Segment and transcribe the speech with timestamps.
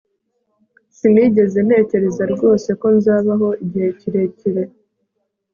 [0.97, 4.63] Sinigeze ntekereza rwose ko nzabaho igihe kirekire